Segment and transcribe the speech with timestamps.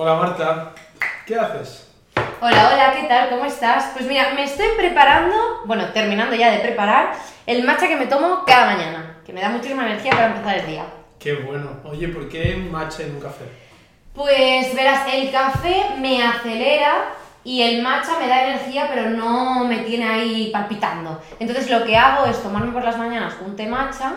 [0.00, 0.70] Hola Marta,
[1.26, 1.88] ¿qué haces?
[2.40, 3.30] Hola, hola, ¿qué tal?
[3.30, 3.90] ¿Cómo estás?
[3.94, 5.34] Pues mira, me estoy preparando,
[5.64, 7.14] bueno, terminando ya de preparar,
[7.46, 10.66] el matcha que me tomo cada mañana, que me da muchísima energía para empezar el
[10.68, 10.84] día.
[11.18, 11.80] Qué bueno.
[11.82, 13.46] Oye, ¿por qué matcha en un café?
[14.14, 17.06] Pues verás, el café me acelera
[17.42, 21.20] y el matcha me da energía, pero no me tiene ahí palpitando.
[21.40, 24.12] Entonces lo que hago es tomarme por las mañanas un té matcha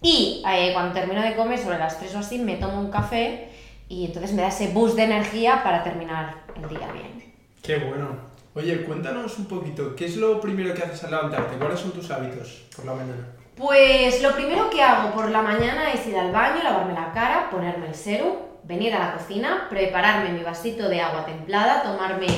[0.00, 3.48] y eh, cuando termino de comer, sobre las 3 o así, me tomo un café
[3.88, 7.34] y entonces me da ese boost de energía para terminar el día bien.
[7.62, 8.36] Qué bueno.
[8.54, 11.56] Oye, cuéntanos un poquito, ¿qué es lo primero que haces al levantarte?
[11.58, 13.26] ¿Cuáles son tus hábitos por la mañana?
[13.54, 17.50] Pues lo primero que hago por la mañana es ir al baño, lavarme la cara,
[17.50, 22.28] ponerme el serum, venir a la cocina, prepararme mi vasito de agua templada, tomarme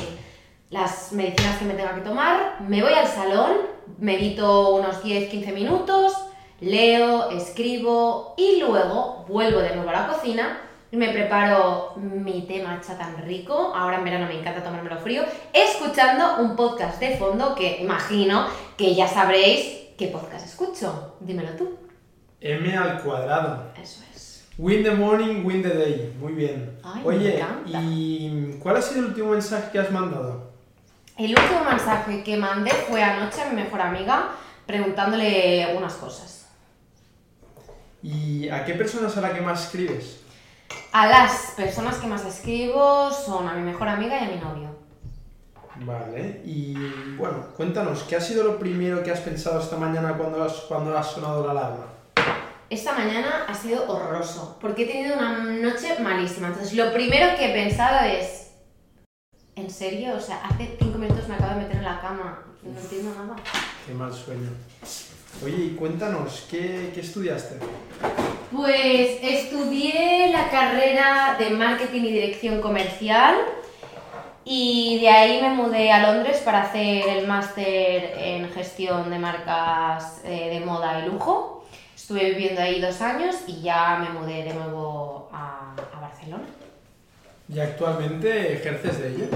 [0.71, 3.53] las medicinas que me tenga que tomar, me voy al salón,
[3.99, 6.13] medito unos 10-15 minutos,
[6.61, 12.97] leo, escribo y luego vuelvo de nuevo a la cocina me preparo mi té matcha
[12.97, 15.23] tan rico, ahora en verano me encanta tomármelo frío,
[15.53, 21.17] escuchando un podcast de fondo que imagino que ya sabréis qué podcast escucho.
[21.21, 21.77] Dímelo tú.
[22.41, 23.73] M al cuadrado.
[23.81, 24.49] Eso es.
[24.57, 26.15] Win the morning, win the day.
[26.19, 26.79] Muy bien.
[26.83, 27.45] Ay, Oye.
[27.67, 30.49] ¿y cuál ha sido el último mensaje que has mandado?
[31.17, 34.31] El último mensaje que mandé fue anoche a mi mejor amiga
[34.67, 36.47] preguntándole unas cosas.
[38.03, 40.21] ¿Y a qué personas a la que más escribes?
[40.93, 44.69] A las personas que más escribo son a mi mejor amiga y a mi novio.
[45.81, 46.75] Vale, y
[47.17, 50.97] bueno, cuéntanos, ¿qué ha sido lo primero que has pensado esta mañana cuando has, cuando
[50.97, 51.87] has sonado la alarma?
[52.69, 56.49] Esta mañana ha sido horroroso porque he tenido una noche malísima.
[56.49, 58.51] Entonces, lo primero que he pensado es:
[59.57, 60.17] ¿En serio?
[60.17, 62.43] O sea, hace cinco minutos me acabo de meter en la cama.
[62.63, 63.37] No entiendo nada.
[63.87, 64.51] Qué mal sueño.
[65.45, 67.59] Oye, y cuéntanos, ¿qué, qué estudiaste?
[68.55, 73.37] Pues estudié la carrera de marketing y dirección comercial
[74.43, 80.23] y de ahí me mudé a Londres para hacer el máster en gestión de marcas
[80.25, 81.67] eh, de moda y lujo.
[81.95, 86.45] Estuve viviendo ahí dos años y ya me mudé de nuevo a, a Barcelona.
[87.53, 89.27] ¿Y actualmente ejerces de ello?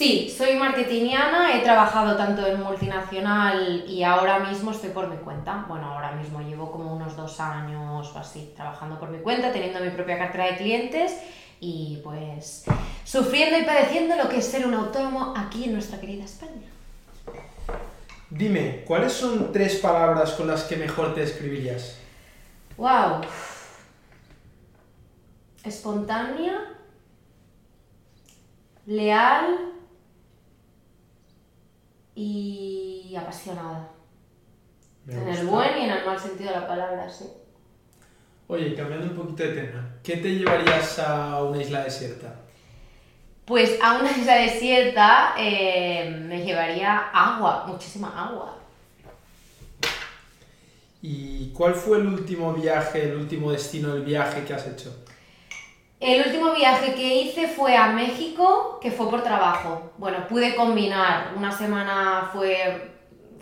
[0.00, 5.66] Sí, soy marketingiana, he trabajado tanto en multinacional y ahora mismo estoy por mi cuenta.
[5.68, 9.78] Bueno, ahora mismo llevo como unos dos años o así trabajando por mi cuenta, teniendo
[9.80, 11.20] mi propia cartera de clientes
[11.60, 12.64] y pues
[13.04, 16.70] sufriendo y padeciendo lo que es ser un autónomo aquí en nuestra querida España.
[18.30, 21.98] Dime, ¿cuáles son tres palabras con las que mejor te describirías?
[22.78, 23.20] ¡Wow!
[25.62, 26.54] Espontánea,
[28.86, 29.70] leal
[32.22, 33.88] y apasionada.
[35.06, 37.24] Me En el buen y en el mal sentido de la palabra, sí.
[38.46, 42.34] Oye, cambiando un poquito de tema, ¿qué te llevarías a una isla desierta?
[43.44, 48.56] Pues a una isla desierta eh, me llevaría agua, muchísima agua.
[51.02, 54.94] ¿Y cuál fue el último viaje, el último destino del viaje que has hecho?
[56.00, 59.92] El último viaje que hice fue a México, que fue por trabajo.
[59.98, 61.34] Bueno, pude combinar.
[61.36, 62.90] Una semana fue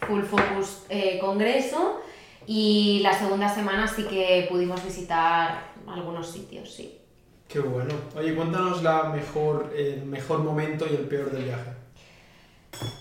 [0.01, 2.01] full focus eh, congreso
[2.47, 6.99] y la segunda semana sí que pudimos visitar algunos sitios, sí.
[7.47, 7.95] Qué bueno.
[8.17, 11.78] Oye, cuéntanos la mejor, el mejor momento y el peor del viaje.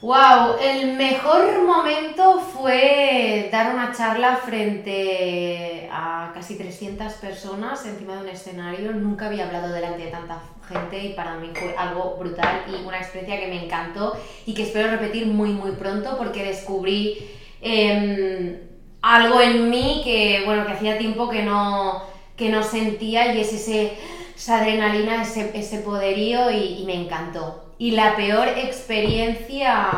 [0.01, 8.21] Wow, el mejor momento fue dar una charla frente a casi 300 personas encima de
[8.21, 8.91] un escenario.
[8.93, 12.97] Nunca había hablado delante de tanta gente y para mí fue algo brutal y una
[12.97, 17.17] experiencia que me encantó y que espero repetir muy muy pronto porque descubrí
[17.61, 18.57] em,
[19.01, 22.03] algo en mí que bueno que hacía tiempo que no,
[22.35, 23.93] que no sentía y es ese,
[24.35, 27.66] esa adrenalina, ese, ese poderío y, y me encantó.
[27.77, 29.89] Y la peor experiencia...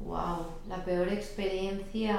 [0.00, 2.18] Wow, la peor experiencia...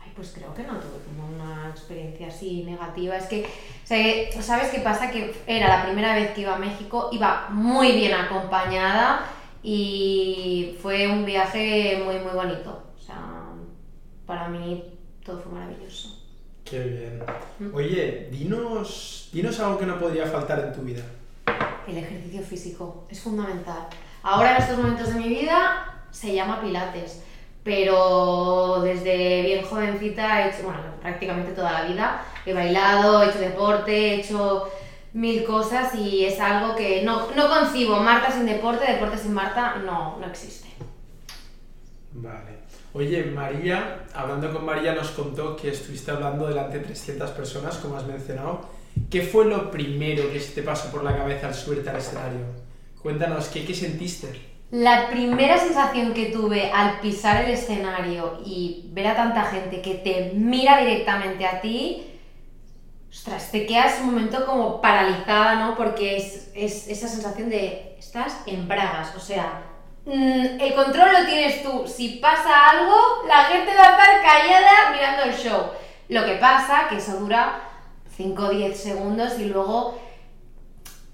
[0.00, 3.16] Ay, pues creo que no tuve como una experiencia así negativa.
[3.16, 5.10] Es que, o sea, ¿sabes qué pasa?
[5.10, 9.26] Que era la primera vez que iba a México, iba muy bien acompañada
[9.62, 12.82] y fue un viaje muy, muy bonito.
[12.96, 13.52] O sea,
[14.26, 14.84] para mí
[15.24, 16.23] todo fue maravilloso.
[16.64, 17.22] Qué bien.
[17.58, 17.74] Mm.
[17.74, 21.02] Oye, dinos, dinos algo que no podría faltar en tu vida.
[21.86, 23.86] El ejercicio físico es fundamental.
[24.22, 27.22] Ahora en estos momentos de mi vida se llama Pilates,
[27.62, 33.38] pero desde bien jovencita he hecho, bueno, prácticamente toda la vida, he bailado, he hecho
[33.38, 34.70] deporte, he hecho
[35.12, 38.00] mil cosas y es algo que no, no concibo.
[38.00, 40.68] Marta sin deporte, deporte sin Marta, no, no existe.
[42.12, 42.53] Vale.
[42.96, 47.96] Oye, María, hablando con María, nos contó que estuviste hablando delante de 300 personas, como
[47.96, 48.60] has mencionado.
[49.10, 52.46] ¿Qué fue lo primero que se te pasó por la cabeza al subirte al escenario?
[53.02, 54.28] Cuéntanos, ¿qué, qué sentiste?
[54.70, 59.94] La primera sensación que tuve al pisar el escenario y ver a tanta gente que
[59.94, 62.06] te mira directamente a ti,
[63.10, 65.76] ostras, te quedas un momento como paralizada, ¿no?
[65.76, 69.73] Porque es, es esa sensación de estás en bragas, o sea,
[70.06, 71.86] mm, el control lo tienes tú.
[71.86, 72.94] Si pasa algo,
[73.26, 75.70] la gente va a estar callada mirando el show.
[76.08, 77.60] Lo que pasa, que eso dura
[78.16, 79.98] 5 o 10 segundos y luego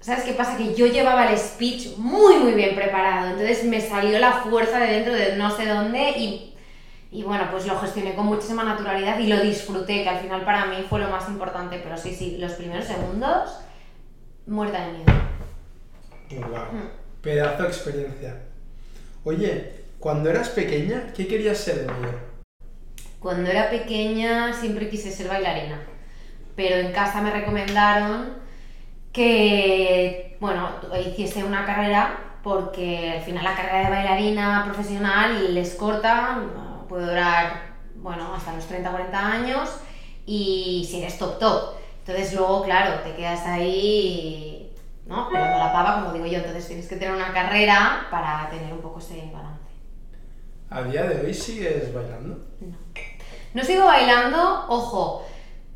[0.01, 0.57] ¿Sabes qué pasa?
[0.57, 3.27] Que yo llevaba el speech muy, muy bien preparado.
[3.27, 6.55] Entonces me salió la fuerza de dentro de no sé dónde y,
[7.11, 10.65] y, bueno, pues lo gestioné con muchísima naturalidad y lo disfruté, que al final para
[10.65, 11.79] mí fue lo más importante.
[11.83, 13.59] Pero sí, sí, los primeros segundos,
[14.47, 15.13] muerta de miedo.
[16.49, 16.89] Wow.
[17.21, 18.41] Pedazo de experiencia.
[19.23, 22.19] Oye, cuando eras pequeña, ¿qué querías ser de mayor?
[23.19, 25.79] Cuando era pequeña siempre quise ser bailarina.
[26.55, 28.33] Pero en casa me recomendaron
[29.13, 30.69] que, bueno,
[31.07, 36.41] hiciese una carrera porque al final la carrera de bailarina profesional les corta,
[36.89, 39.69] puede durar, bueno, hasta los 30, 40 años
[40.25, 41.75] y si eres top top.
[41.99, 44.50] Entonces luego, claro, te quedas ahí,
[45.11, 45.29] ¿no?
[45.31, 48.99] La pava, como digo yo, entonces tienes que tener una carrera para tener un poco
[48.99, 49.61] ese balance.
[50.69, 52.45] ¿A día de hoy sigues bailando?
[52.61, 52.77] No.
[53.53, 55.27] No sigo bailando, ojo,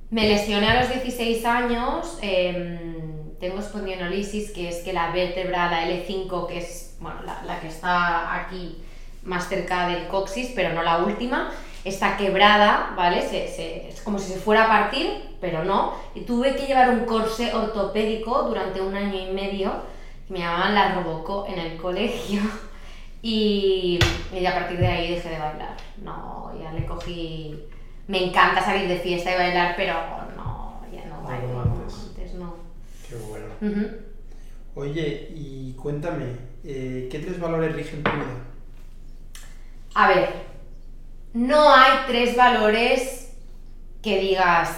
[0.09, 2.17] me lesioné a los 16 años.
[2.21, 7.67] Eh, tengo espondilolisis, que es que la vértebra, la L5, que es bueno, la, que
[7.67, 8.81] está aquí
[9.23, 11.51] más cerca del coxis, pero no la última,
[11.85, 13.19] está quebrada, ¿vale?
[13.19, 15.93] es como si se fuera a partir, pero no.
[16.15, 19.71] Y tuve que llevar un corsé ortopédico durante un año y medio,
[20.27, 22.41] que me llamaban la Roboco en el colegio.
[23.27, 23.97] Y,
[24.31, 25.75] y, a partir de ahí dejé de bailar.
[26.03, 27.59] No, ya le cogí...
[28.07, 29.95] Me encanta salir de fiesta y bailar, pero
[30.37, 31.59] no, ya no bailo.
[31.59, 32.53] antes no.
[33.09, 33.47] Qué bueno.
[34.75, 38.25] Oye, y cuéntame, eh, ¿qué tres valores rigen tu vida?
[39.95, 40.29] A ver,
[41.35, 43.33] no hay tres valores
[44.01, 44.69] que digas,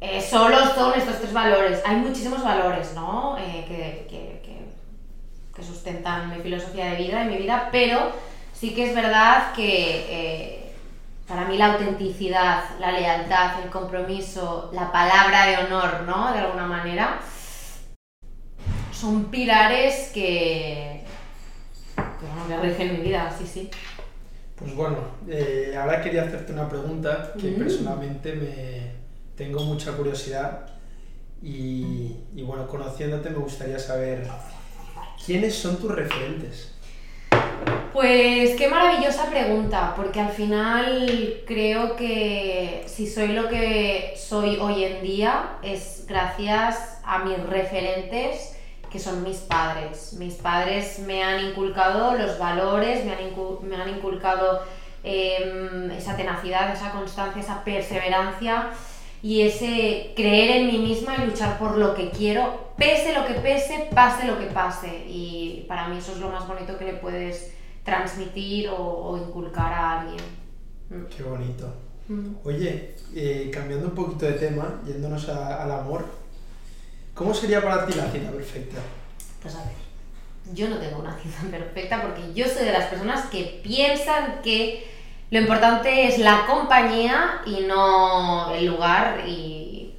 [0.00, 1.80] eh, solo son estos tres valores.
[1.86, 3.36] Hay muchísimos valores, ¿no?
[3.38, 4.40] Eh, que, que,
[5.54, 8.12] que, sustentan mi filosofía de vida y mi vida, pero
[8.54, 10.72] sí que es verdad que
[11.28, 16.32] para mí la autenticidad, la lealtad, el compromiso, la palabra de honor, ¿no?
[16.32, 17.20] De alguna manera,
[18.90, 21.04] son pilares que,
[21.94, 23.70] que, me rigen mi vida, sí, sí.
[24.60, 28.92] Pues bueno, eh, ahora quería hacerte una pregunta que personalmente me
[29.34, 30.66] tengo mucha curiosidad
[31.42, 34.28] y, y, bueno, conociéndote me gustaría saber
[35.24, 36.74] quiénes son tus referentes.
[37.94, 44.84] Pues qué maravillosa pregunta, porque al final creo que si soy lo que soy hoy
[44.84, 48.56] en día es gracias a mis referentes
[48.90, 50.14] que son mis padres.
[50.14, 54.62] Mis padres me han inculcado los valores, me han, inculcado
[55.02, 58.70] em, esa tenacidad, esa constancia, esa perseverancia
[59.22, 63.34] y ese creer en mí misma y luchar por lo que quiero, pese lo que
[63.34, 65.04] pese, pase lo que pase.
[65.06, 67.52] Y para mí eso es lo más bonito que le puedes
[67.84, 70.22] transmitir o, inculcar a alguien.
[70.88, 71.04] Mm.
[71.14, 71.72] Qué bonito.
[72.08, 72.34] Mm.
[72.44, 76.04] Oye, eh, cambiando un poquito de tema, yéndonos al amor,
[77.20, 78.78] ¿Cómo sería para ti la cita perfecta?
[79.42, 79.74] Pues a ver,
[80.54, 84.90] yo no tengo una cita perfecta porque yo soy de las personas que piensan que
[85.30, 89.94] lo importante es la compañía y no el lugar y,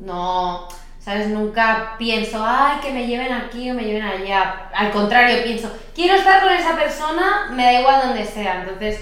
[0.00, 0.66] no,
[0.98, 1.28] ¿sabes?
[1.28, 4.68] Nunca pienso, ay, que me lleven aquí o me lleven allá.
[4.74, 8.62] Al contrario, pienso, quiero estar con esa persona, me da igual donde sea.
[8.62, 8.98] Entonces,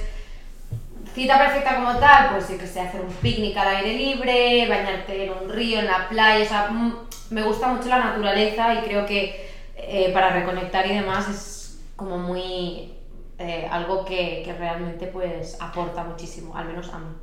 [1.14, 5.26] Cita perfecta como tal, pues sí que sé, hacer un picnic al aire libre, bañarte
[5.26, 6.94] en un río, en la playa, o sea, mm,
[7.30, 12.16] me gusta mucho la naturaleza y creo que eh, para reconectar y demás es como
[12.16, 12.94] muy
[13.38, 17.14] eh, algo que, que, realmente pues aporta muchísimo, al menos a mí,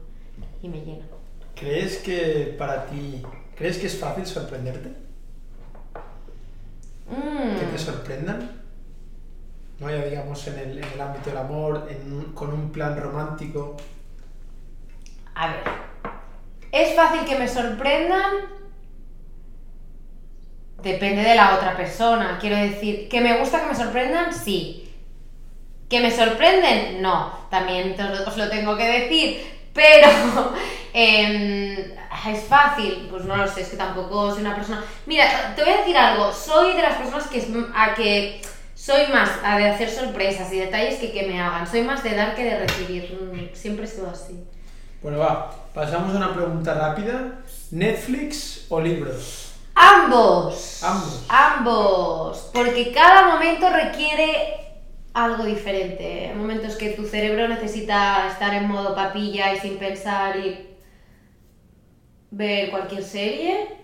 [0.62, 1.06] y me llena.
[1.56, 3.24] ¿Crees que para ti,
[3.56, 4.90] crees que es fácil sorprenderte?
[7.10, 7.80] ¿Que te mm.
[7.80, 8.59] sorprendan?
[9.80, 9.90] ¿No?
[9.90, 11.90] ya digamos en el, ámbito del amor,
[12.34, 13.78] con un plan romántico.
[15.36, 15.64] A ver,
[16.72, 18.60] ¿es fácil que me sorprendan?
[20.82, 22.38] Depende de la otra persona.
[22.40, 24.34] Quiero decir, ¿que me gusta que me sorprendan?
[24.34, 24.90] Sí.
[25.90, 27.02] ¿Que me sorprenden?
[27.02, 27.32] No.
[27.50, 27.96] También
[28.26, 29.60] os lo tengo que decir.
[29.74, 30.08] Pero
[30.94, 31.78] em,
[32.28, 34.84] es fácil, pues no lo sé, es que tampoco soy una persona.
[35.06, 38.42] Mira, te voy a decir algo, soy de las personas que, a que
[38.80, 41.68] Soy más a de hacer sorpresas y detalles que que me hagan.
[41.68, 43.20] Soy más de dar que de recibir.
[43.22, 44.42] Mm, Siempre he sido así.
[45.02, 47.42] Bueno, va, pasamos a una pregunta rápida.
[47.72, 49.52] ¿Netflix o libros?
[49.76, 50.82] Ambos.
[50.82, 51.26] Ambos.
[51.28, 52.50] Ambos.
[52.54, 54.56] Porque cada momento requiere
[55.14, 56.30] algo diferente.
[56.30, 60.78] Hay momentos que tu cerebro necesita estar en modo papilla y sin pensar y
[62.32, 63.76] ver cualquier serie.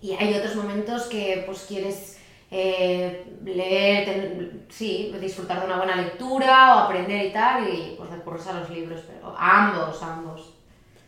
[0.00, 2.17] Y hay otros momentos que pues quieres
[2.50, 8.10] eh, leer, ten- sí, disfrutar de una buena lectura o aprender y tal, y pues
[8.10, 10.54] recurres a los libros, pero ambos, ambos.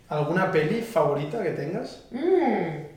[0.09, 2.05] ¿Alguna peli favorita que tengas?
[2.11, 2.89] Mm.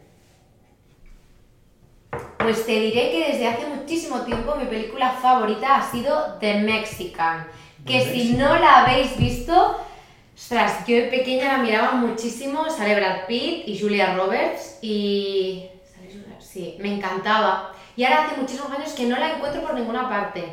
[2.40, 7.48] Pues te diré que desde hace muchísimo tiempo mi película favorita ha sido The Mexican.
[7.86, 8.40] Que The si Mexican.
[8.40, 9.78] no la habéis visto,
[10.36, 12.70] ostras, yo de pequeña la miraba muchísimo.
[12.70, 15.68] Sale Brad Pitt y Julia Roberts y.
[16.40, 17.72] Sí, me encantaba.
[17.96, 20.44] Y ahora hace muchísimos años que no la encuentro por ninguna parte.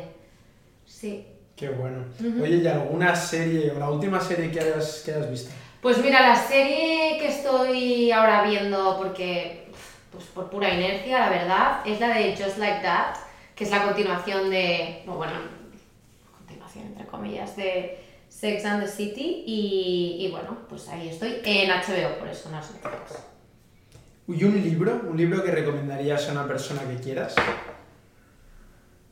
[0.85, 1.25] Sí.
[1.55, 2.05] Qué bueno.
[2.19, 2.43] Ujú.
[2.43, 5.51] Oye, ¿y alguna serie o la última serie que hayas, que hayas visto?
[5.81, 9.67] Pues mira, la serie que estoy ahora viendo, porque
[10.11, 13.15] pues por pura inercia, la verdad, es la de Just Like That,
[13.55, 15.31] que es la continuación de, bueno,
[16.37, 21.69] continuación entre comillas, de Sex and the City, y, y bueno, pues ahí estoy en
[21.69, 23.23] HBO, por eso no es Netflix.
[24.33, 25.01] ¿Y un libro?
[25.09, 27.35] ¿Un libro que recomendarías a una persona que quieras?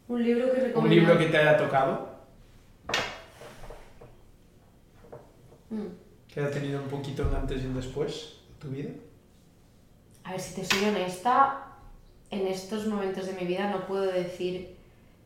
[0.08, 0.96] Un libro que ¿Un recomiendo.
[0.96, 2.10] libro que te haya tocado?
[5.70, 5.86] Mm.
[6.28, 8.90] ¿Que haya tenido un poquito un antes y un después en tu vida?
[10.24, 11.66] A ver, si te soy honesta,
[12.32, 14.78] en estos momentos de mi vida no puedo decir,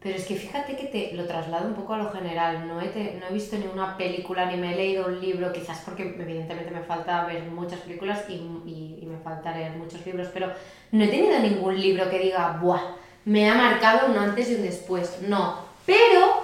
[0.03, 2.67] pero es que fíjate que te lo traslado un poco a lo general.
[2.67, 5.53] No he, te- no he visto ni una película ni me he leído un libro,
[5.53, 8.33] quizás porque evidentemente me falta ver muchas películas y,
[8.65, 10.51] y- y me falta leer muchos libros, pero
[10.91, 12.81] no he tenido ningún libro que diga, ¡buah!
[13.25, 15.21] Me ha marcado un antes y un después.
[15.21, 15.59] No.
[15.85, 16.43] Pero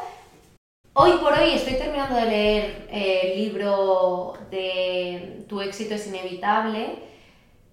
[0.94, 6.88] Hoy por hoy estoy terminando de leer eh, el libro de Tu éxito es inevitable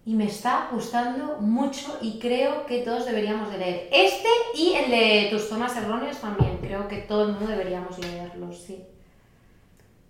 [0.07, 4.89] y me está gustando mucho y creo que todos deberíamos de leer este y el
[4.89, 6.59] de Tus tomas erróneas también.
[6.59, 8.85] Creo que todo el mundo deberíamos leerlos, sí.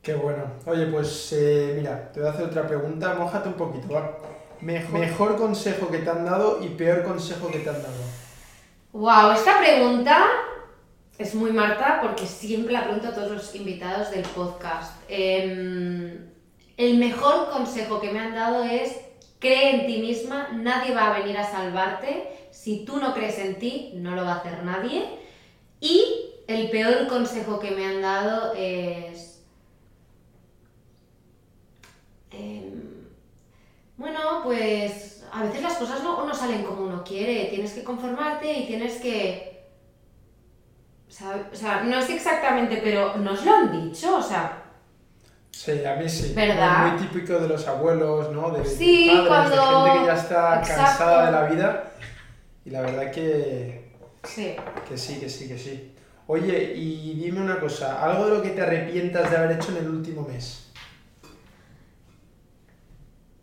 [0.03, 0.45] Qué bueno.
[0.67, 3.15] Oye, pues eh, mira, te voy a hacer otra pregunta.
[3.15, 4.19] Mójate un poquito, ¿va?
[4.61, 7.95] Mejor, mejor consejo que te han dado y peor consejo que te han dado.
[8.93, 10.27] Wow, esta pregunta
[11.17, 14.93] es muy Marta porque siempre la pregunto a todos los invitados del podcast.
[15.09, 16.31] Em,
[16.77, 19.07] el mejor consejo que me han dado es
[19.39, 22.49] cree en ti misma, nadie va a venir a salvarte.
[22.51, 25.07] Si tú no crees en ti, no lo va a hacer nadie.
[25.81, 26.03] Y
[26.47, 29.45] el peor consejo que me han dado es...
[32.31, 33.07] em,
[33.97, 38.53] bueno, pues a veces las cosas no, no salen como uno quiere, tienes que conformarte
[38.53, 39.57] y tienes que...
[41.09, 44.66] O sea, no sé exactamente, pero nos lo han dicho, o sea,
[45.59, 46.33] Sí, a mí sí.
[46.35, 46.87] ¿Verdad?
[46.87, 48.51] Es muy típico de los abuelos, ¿no?
[48.51, 50.83] De, de Sí, padres, cuando- de gente que ya está Exacto.
[50.85, 51.93] cansada de la vida.
[52.65, 53.91] Y la verdad que,
[54.25, 54.55] sí.
[54.89, 55.93] que sí, que sí, que sí.
[56.27, 59.79] Oye, y dime una cosa, ¿algo de lo que te arrepientas de haber hecho en
[59.79, 60.71] el último mes?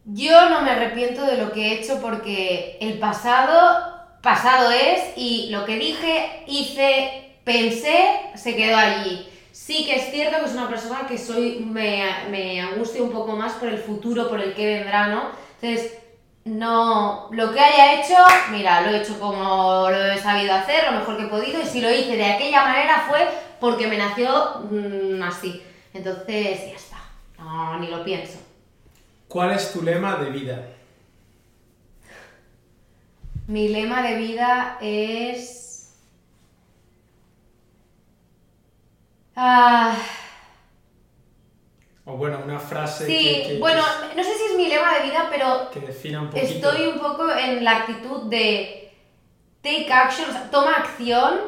[0.05, 5.49] Yo no me arrepiento de lo que he hecho porque el pasado, pasado es y
[5.49, 7.95] lo que dije, hice, pensé,
[8.35, 9.29] se quedó allí.
[9.53, 13.35] Sí que es cierto que es una persona que soy, me, me angustia un poco
[13.35, 15.29] más por el futuro, por el que vendrá, ¿no?
[15.61, 15.93] Entonces,
[16.45, 18.15] no, lo que haya hecho,
[18.49, 21.65] mira, lo he hecho como lo he sabido hacer, lo mejor que he podido, y
[21.65, 23.29] si lo hice de aquella manera fue
[23.59, 25.61] porque me nació mm, así.
[25.93, 26.97] Entonces, ya está,
[27.37, 28.39] no, ni lo pienso.
[29.27, 30.67] ¿Cuál es tu lema de vida?
[33.45, 35.72] Mi lema de vida es...
[39.35, 39.95] Ah,
[42.05, 43.81] O bueno, una frase sí, que, que- bueno,
[44.15, 46.51] no sé si es mi lema de vida, pero que defina un poquito.
[46.51, 48.91] estoy un poco en la actitud de
[49.61, 51.39] take action, o sea, toma acción,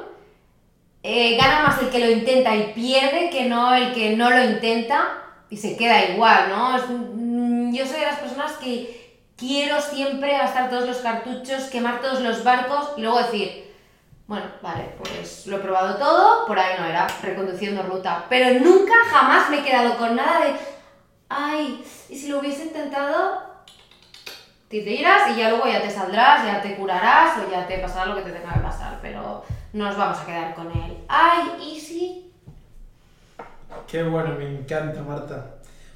[1.04, 4.44] eh, gana más el que lo intenta y pierde que no el que no lo
[4.44, 6.78] intenta y se queda igual, ¿no?
[6.78, 12.00] Es- mm, yo soy de las personas que quiero siempre gastar todos los cartuchos, quemar
[12.02, 13.75] todos los barcos y luego decir,
[14.28, 18.94] bueno, vale, pues lo he probado todo, por ahí no era, reconduciendo ruta, pero nunca
[19.10, 20.56] jamás me he quedado con nada de,
[21.30, 23.44] ay, y si lo hubiese intentado,
[24.68, 28.08] te tiras y ya luego ya te saldrás, ya te curarás o ya te pasará
[28.08, 30.98] lo que te tenga que pasar, pero no nos vamos a quedar con él.
[31.08, 32.34] Ay, ¿y si?
[33.88, 35.46] Qué bueno, me encanta, Marta.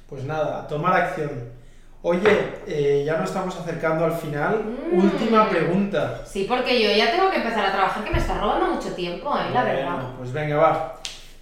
[0.08, 1.59] Pues nada, tomar acción.
[2.02, 4.64] Oye, eh, ya nos estamos acercando al final.
[4.90, 4.98] Mm.
[5.04, 6.24] Última pregunta.
[6.26, 9.36] Sí, porque yo ya tengo que empezar a trabajar, que me está robando mucho tiempo,
[9.36, 9.50] ¿eh?
[9.52, 10.14] La verdad.
[10.16, 10.96] Pues venga, va.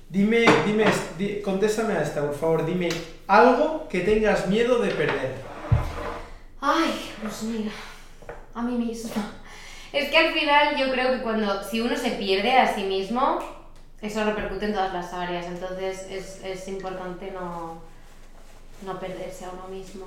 [0.09, 0.85] Dime, dime,
[1.17, 2.67] di- contéstame a esta, por favor.
[2.67, 2.88] Dime
[3.29, 5.35] algo que tengas miedo de perder.
[6.61, 7.71] Ay, pues mira,
[8.55, 9.31] a mí misma.
[9.93, 13.38] Es que al final yo creo que cuando, si uno se pierde a sí mismo,
[14.03, 17.81] eso repercute en todas las áreas, entonces es, es importante no,
[18.85, 20.07] no perderse a uno mismo.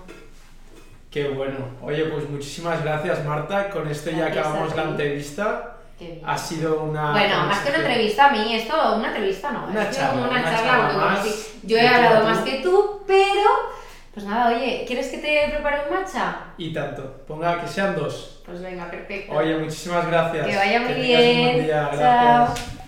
[1.12, 1.58] Qué bueno.
[1.82, 3.70] Oye, pues muchísimas gracias, Marta.
[3.70, 5.74] Con esto ya Gracias acabamos la entrevista.
[6.00, 6.22] Bien.
[6.26, 7.12] Ha sido una.
[7.12, 10.30] Bueno, más que una entrevista a mí, esto, una entrevista no, Una como charla, una,
[10.30, 12.26] una charla, charla más sí, yo he hablado tú.
[12.28, 13.50] más que tú, pero,
[14.14, 16.38] pues nada, oye, ¿quieres que te prepare un matcha?
[16.58, 17.18] Y tanto.
[17.28, 18.42] Ponga que sean dos.
[18.46, 19.34] Pues venga, perfecto.
[19.36, 20.48] Oye, muchísimas gracias.
[20.48, 21.64] que vaya muy tengas un buen bien.
[21.66, 21.90] día.
[21.92, 22.00] Chao.
[22.00, 22.81] Gracias.